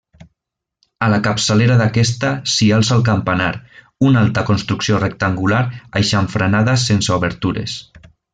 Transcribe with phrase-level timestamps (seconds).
[1.07, 3.51] A la capçalera d'aquesta s'hi alça el campanar,
[4.09, 5.61] una alta construcció rectangular
[6.03, 7.79] aixamfranada sense obertures.